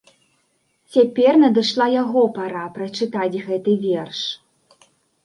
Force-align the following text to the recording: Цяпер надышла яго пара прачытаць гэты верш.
Цяпер 0.93 1.31
надышла 1.43 1.85
яго 2.03 2.23
пара 2.37 2.63
прачытаць 2.79 3.41
гэты 3.51 3.77
верш. 3.85 4.19